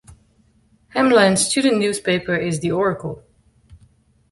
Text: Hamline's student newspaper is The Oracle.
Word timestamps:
Hamline's 0.95 1.45
student 1.47 1.77
newspaper 1.77 2.35
is 2.35 2.59
The 2.59 2.71
Oracle. 2.71 3.23